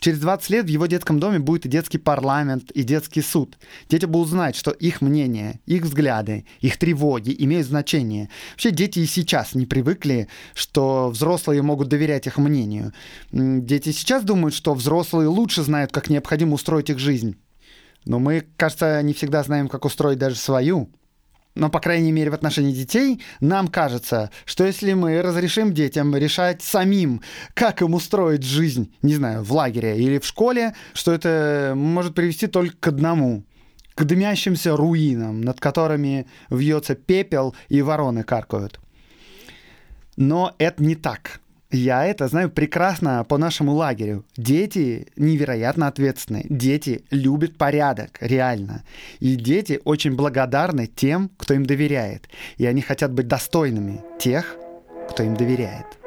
[0.00, 3.58] Через 20 лет в его детском доме будет и детский парламент, и детский суд.
[3.88, 8.28] Дети будут знать, что их мнение, их взгляды, их тревоги имеют значение.
[8.52, 12.92] Вообще дети и сейчас не привыкли, что взрослые могут доверять их мнению.
[13.32, 17.36] Дети сейчас думают, что взрослые лучше знают, как необходимо устроить их жизнь.
[18.04, 20.90] Но мы, кажется, не всегда знаем, как устроить даже свою
[21.58, 26.62] но, по крайней мере, в отношении детей, нам кажется, что если мы разрешим детям решать
[26.62, 27.20] самим,
[27.54, 32.46] как им устроить жизнь, не знаю, в лагере или в школе, что это может привести
[32.46, 33.44] только к одному
[33.94, 38.78] к дымящимся руинам, над которыми вьется пепел и вороны каркают.
[40.16, 41.40] Но это не так.
[41.70, 44.24] Я это знаю прекрасно по нашему лагерю.
[44.38, 46.46] Дети невероятно ответственны.
[46.48, 48.84] Дети любят порядок, реально.
[49.20, 52.28] И дети очень благодарны тем, кто им доверяет.
[52.56, 54.56] И они хотят быть достойными тех,
[55.10, 55.97] кто им доверяет.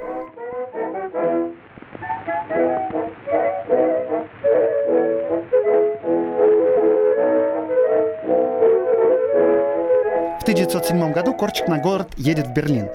[10.72, 12.88] 1907 году Корчик на город едет в Берлин.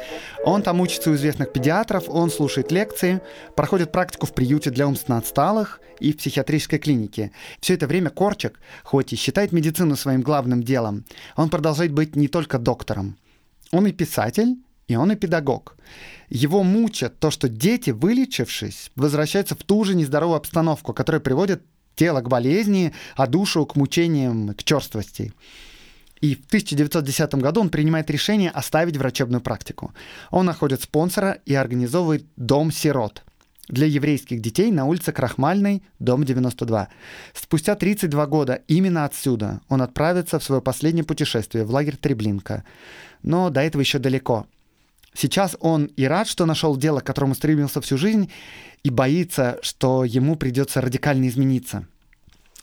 [0.46, 3.20] Он там учится у известных педиатров, он слушает лекции,
[3.54, 7.32] проходит практику в приюте для умственно отсталых и в психиатрической клинике.
[7.60, 11.04] Все это время Корчик, хоть и считает медицину своим главным делом,
[11.36, 13.18] он продолжает быть не только доктором.
[13.72, 14.56] Он и писатель,
[14.88, 15.76] и он и педагог.
[16.30, 21.62] Его мучат то, что дети, вылечившись, возвращаются в ту же нездоровую обстановку, которая приводит
[21.94, 25.34] тело к болезни, а душу к мучениям, к черствости.
[26.20, 29.92] И в 1910 году он принимает решение оставить врачебную практику.
[30.30, 33.22] Он находит спонсора и организовывает дом сирот
[33.68, 36.88] для еврейских детей на улице Крахмальной, дом 92.
[37.34, 42.64] Спустя 32 года именно отсюда он отправится в свое последнее путешествие в лагерь Треблинка.
[43.22, 44.46] Но до этого еще далеко.
[45.14, 48.30] Сейчас он и рад, что нашел дело, к которому стремился всю жизнь,
[48.82, 51.86] и боится, что ему придется радикально измениться–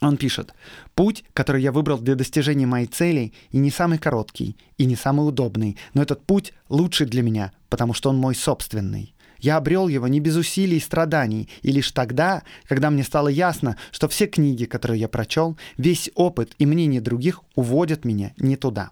[0.07, 0.53] он пишет,
[0.95, 5.27] «Путь, который я выбрал для достижения моей цели, и не самый короткий, и не самый
[5.27, 9.13] удобный, но этот путь лучший для меня, потому что он мой собственный.
[9.39, 13.77] Я обрел его не без усилий и страданий, и лишь тогда, когда мне стало ясно,
[13.91, 18.91] что все книги, которые я прочел, весь опыт и мнение других уводят меня не туда».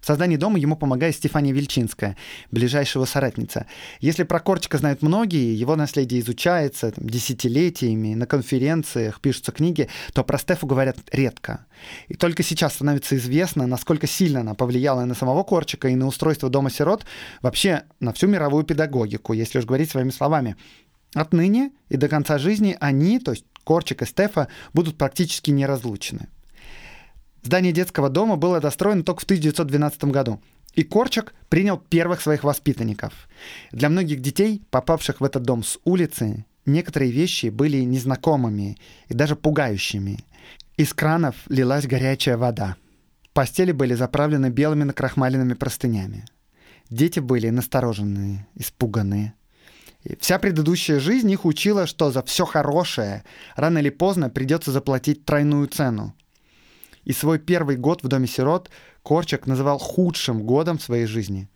[0.00, 2.16] В создании дома ему помогает Стефания Вельчинская,
[2.50, 3.66] ближайшего соратница.
[4.00, 10.24] Если про Корчика знают многие, его наследие изучается там, десятилетиями, на конференциях пишутся книги, то
[10.24, 11.66] про Стефу говорят редко.
[12.08, 16.48] И только сейчас становится известно, насколько сильно она повлияла на самого Корчика и на устройство
[16.48, 17.04] Дома сирот,
[17.42, 20.56] вообще на всю мировую педагогику, если уж говорить своими словами.
[21.14, 26.28] Отныне и до конца жизни они, то есть Корчик и Стефа, будут практически неразлучны.
[27.42, 30.40] Здание детского дома было достроено только в 1912 году.
[30.74, 33.12] И Корчак принял первых своих воспитанников.
[33.72, 38.78] Для многих детей, попавших в этот дом с улицы, некоторые вещи были незнакомыми
[39.08, 40.24] и даже пугающими.
[40.76, 42.76] Из кранов лилась горячая вода.
[43.32, 46.24] Постели были заправлены белыми накрахмаленными простынями.
[46.88, 49.34] Дети были настороженные, испуганные.
[50.02, 53.24] И вся предыдущая жизнь их учила, что за все хорошее
[53.54, 56.14] рано или поздно придется заплатить тройную цену.
[57.10, 58.70] И свой первый год в Доме сирот
[59.02, 61.48] Корчак называл худшим годом своей жизни.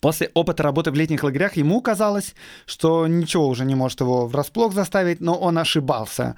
[0.00, 2.34] После опыта работы в летних лагерях ему казалось,
[2.66, 6.34] что ничего уже не может его врасплох заставить, но он ошибался.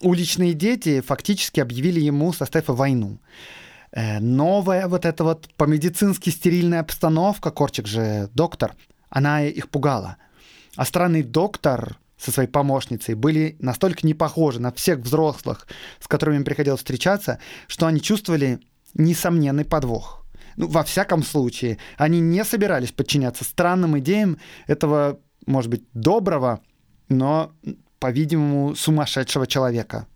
[0.00, 3.20] Уличные дети фактически объявили ему со Стефа войну.
[3.92, 8.74] Э, новая вот эта вот по-медицински стерильная обстановка, Корчик же доктор,
[9.08, 10.16] она их пугала.
[10.74, 15.66] А странный доктор со своей помощницей были настолько не похожи на всех взрослых,
[15.98, 18.60] с которыми им приходилось встречаться, что они чувствовали
[18.94, 20.24] несомненный подвох.
[20.56, 26.60] Ну, во всяком случае, они не собирались подчиняться странным идеям этого, может быть, доброго,
[27.08, 27.52] но,
[27.98, 30.06] по-видимому, сумасшедшего человека.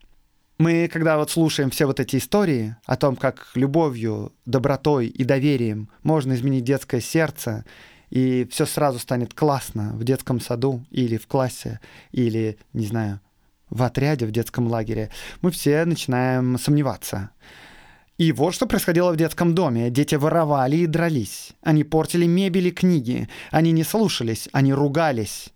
[0.59, 5.91] Мы, когда вот слушаем все вот эти истории о том, как любовью, добротой и доверием
[6.03, 7.65] можно изменить детское сердце,
[8.11, 11.81] и все сразу станет классно в детском саду или в классе,
[12.13, 13.21] или, не знаю,
[13.71, 15.11] в отряде, в детском лагере,
[15.43, 17.31] мы все начинаем сомневаться.
[18.19, 19.91] И вот что происходило в детском доме.
[19.91, 21.53] Дети воровали и дрались.
[21.63, 23.29] Они портили мебель и книги.
[23.51, 25.51] Они не слушались, они ругались.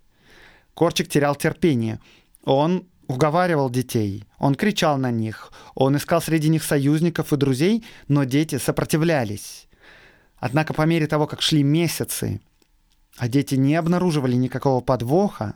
[0.75, 2.01] Корчик терял терпение.
[2.45, 8.25] Он уговаривал детей, он кричал на них, он искал среди них союзников и друзей, но
[8.25, 9.67] дети сопротивлялись.
[10.41, 12.41] Однако по мере того, как шли месяцы,
[13.17, 15.55] а дети не обнаруживали никакого подвоха,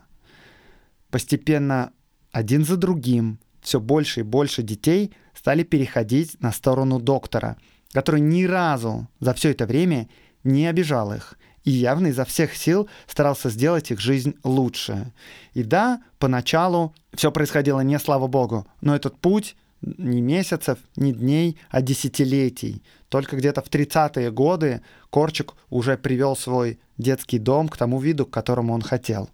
[1.10, 1.92] постепенно
[2.30, 7.56] один за другим все больше и больше детей стали переходить на сторону доктора,
[7.92, 10.08] который ни разу за все это время
[10.44, 15.12] не обижал их и явно изо всех сил старался сделать их жизнь лучше.
[15.54, 19.56] И да, поначалу все происходило не слава богу, но этот путь
[19.98, 22.82] не месяцев, не дней, а десятилетий.
[23.08, 24.80] Только где-то в 30-е годы
[25.10, 29.30] Корчик уже привел свой детский дом к тому виду, к которому он хотел.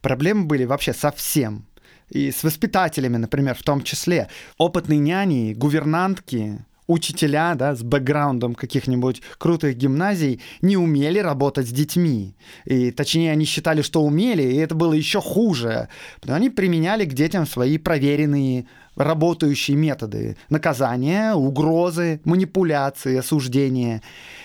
[0.00, 1.66] Проблемы были вообще совсем.
[2.10, 4.28] И с воспитателями, например, в том числе.
[4.58, 12.36] Опытные няни, гувернантки, учителя да, с бэкграундом каких-нибудь крутых гимназий не умели работать с детьми.
[12.64, 15.88] И точнее, они считали, что умели, и это было еще хуже.
[16.26, 18.66] Они применяли к детям свои проверенные
[18.96, 20.36] работающие методы.
[20.48, 24.02] Наказания, угрозы, манипуляции, осуждения.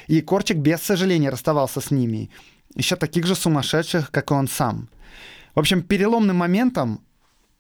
[0.08, 2.30] И Корчик без сожаления расставался с ними.
[2.76, 4.90] Еще таких же сумасшедших, как и он сам.
[5.56, 7.02] В общем, переломным моментом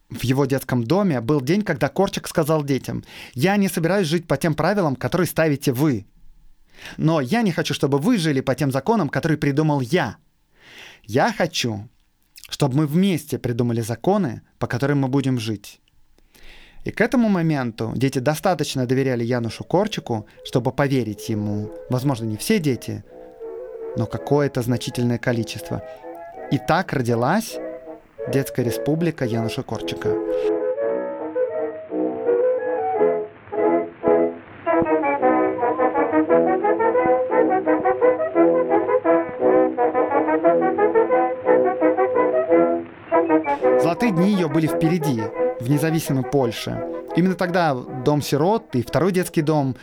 [0.10, 4.38] в его детском доме был день, когда Корчик сказал детям, «Я не собираюсь жить по
[4.38, 6.06] тем правилам, которые ставите вы.
[6.98, 10.18] Но я не хочу, чтобы вы жили по тем законам, которые придумал я.
[11.04, 11.88] Я хочу,
[12.50, 15.81] чтобы мы вместе придумали законы, по которым мы будем жить».
[16.84, 21.72] И к этому моменту дети достаточно доверяли Янушу Корчику, чтобы поверить ему.
[21.90, 23.04] Возможно, не все дети,
[23.98, 25.84] но какое-то значительное количество.
[26.52, 27.58] И так родилась
[28.28, 30.10] Детская республика Януша Корчика.
[43.82, 45.24] Золотые дни ее были впереди,
[45.62, 46.84] в независимой Польше.
[47.16, 49.76] Именно тогда дом сирот и второй детский дом,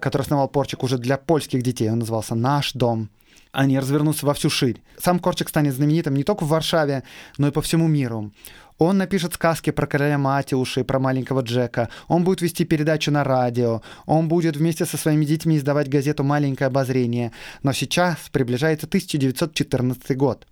[0.00, 3.10] который основал Порчик уже для польских детей, он назывался «Наш дом»,
[3.52, 4.82] они развернутся во всю ширь.
[4.98, 7.04] Сам Корчик станет знаменитым не только в Варшаве,
[7.38, 8.30] но и по всему миру.
[8.78, 11.88] Он напишет сказки про короля Матиуша и про маленького Джека.
[12.08, 13.80] Он будет вести передачу на радио.
[14.04, 17.32] Он будет вместе со своими детьми издавать газету «Маленькое обозрение».
[17.62, 20.46] Но сейчас приближается 1914 год.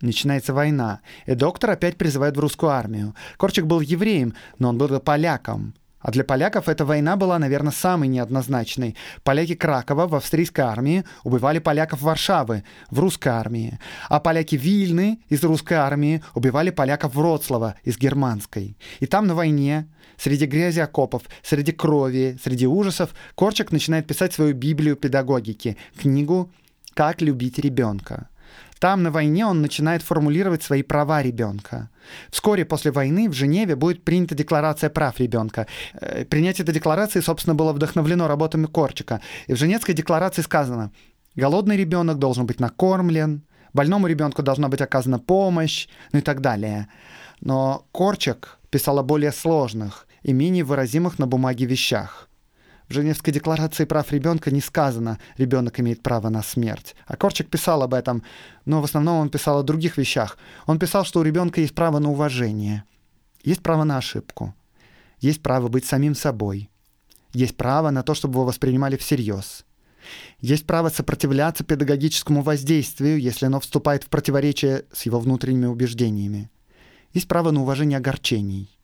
[0.00, 3.14] Начинается война, и доктор опять призывает в русскую армию.
[3.36, 5.74] Корчик был евреем, но он был поляком.
[6.00, 8.94] А для поляков эта война была, наверное, самой неоднозначной.
[9.24, 13.80] Поляки Кракова в австрийской армии убивали поляков Варшавы в русской армии.
[14.08, 18.76] А поляки Вильны из русской армии убивали поляков Вроцлава из германской.
[19.00, 24.54] И там на войне, среди грязи окопов, среди крови, среди ужасов, Корчак начинает писать свою
[24.54, 26.52] Библию педагогики, книгу
[26.94, 28.28] «Как любить ребенка».
[28.78, 31.90] Там на войне он начинает формулировать свои права ребенка.
[32.30, 35.66] Вскоре после войны в Женеве будет принята Декларация прав ребенка.
[35.94, 39.20] Э, принятие этой декларации, собственно, было вдохновлено работами Корчика.
[39.48, 40.90] И в Женевской декларации сказано,
[41.34, 46.86] голодный ребенок должен быть накормлен, больному ребенку должна быть оказана помощь, ну и так далее.
[47.40, 52.27] Но Корчик писал о более сложных и менее выразимых на бумаге вещах.
[52.88, 56.96] В Женевской декларации прав ребенка не сказано, ребенок имеет право на смерть.
[57.06, 58.22] А Корчик писал об этом,
[58.64, 60.38] но в основном он писал о других вещах.
[60.66, 62.84] Он писал, что у ребенка есть право на уважение,
[63.42, 64.54] есть право на ошибку,
[65.20, 66.70] есть право быть самим собой,
[67.34, 69.66] есть право на то, чтобы его воспринимали всерьез.
[70.40, 76.50] Есть право сопротивляться педагогическому воздействию, если оно вступает в противоречие с его внутренними убеждениями.
[77.12, 78.77] Есть право на уважение огорчений.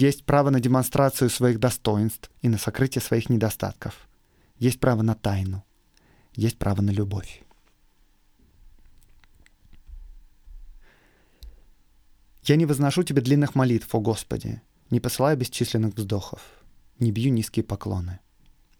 [0.00, 4.08] Есть право на демонстрацию своих достоинств и на сокрытие своих недостатков.
[4.56, 5.62] Есть право на тайну.
[6.32, 7.42] Есть право на любовь.
[12.44, 16.40] Я не возношу тебе длинных молитв, о Господи, не посылаю бесчисленных вздохов,
[16.98, 18.20] не бью низкие поклоны,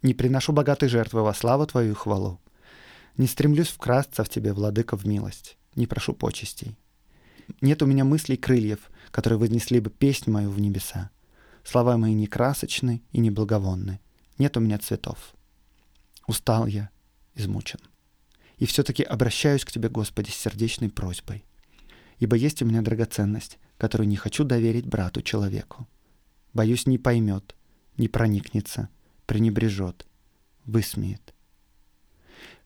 [0.00, 2.40] не приношу богатой жертвы во славу Твою и хвалу,
[3.18, 6.78] не стремлюсь вкрасться в Тебе, Владыка, в милость, не прошу почестей.
[7.60, 11.10] Нет у меня мыслей крыльев, которые вознесли бы песнь мою в небеса.
[11.64, 14.00] Слова мои не красочны и не благовонны.
[14.38, 15.34] Нет у меня цветов.
[16.26, 16.90] Устал я,
[17.34, 17.80] измучен.
[18.56, 21.44] И все-таки обращаюсь к Тебе, Господи, с сердечной просьбой.
[22.18, 25.88] Ибо есть у меня драгоценность, которую не хочу доверить брату-человеку.
[26.52, 27.54] Боюсь, не поймет,
[27.96, 28.88] не проникнется,
[29.26, 30.06] пренебрежет,
[30.66, 31.34] высмеет.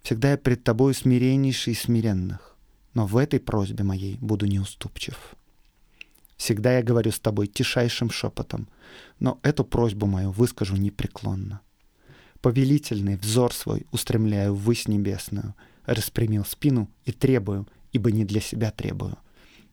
[0.03, 2.57] Всегда я пред Тобою смиреннейший смиренных,
[2.93, 5.35] но в этой просьбе моей буду неуступчив.
[6.37, 8.69] Всегда я говорю с тобой тишайшим шепотом,
[9.19, 11.61] но эту просьбу мою выскажу непреклонно.
[12.41, 15.55] Повелительный взор свой устремляю ввысь небесную,
[15.87, 19.17] распрямил спину и требую, ибо не для себя требую.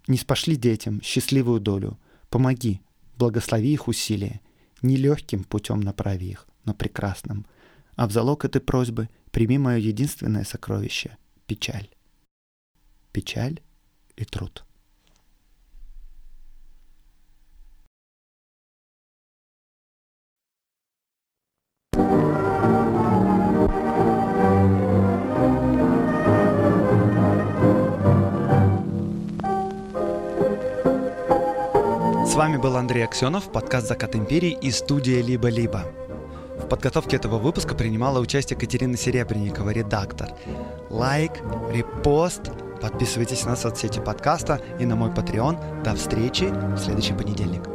[0.07, 1.99] Не спошли детям счастливую долю,
[2.29, 2.81] помоги,
[3.17, 4.41] благослови их усилия,
[4.81, 7.45] не легким путем направи их, но прекрасным.
[7.95, 11.89] А в залог этой просьбы прими мое единственное сокровище— печаль.
[13.11, 13.59] Печаль
[14.15, 14.63] и труд.
[32.31, 35.83] С вами был Андрей Аксенов, подкаст «Закат империи» и студия «Либо-либо».
[36.63, 40.29] В подготовке этого выпуска принимала участие Катерина Серебренникова, редактор.
[40.89, 41.33] Лайк,
[41.73, 42.43] репост,
[42.81, 45.83] подписывайтесь на соцсети подкаста и на мой Patreon.
[45.83, 47.70] До встречи в следующий понедельник.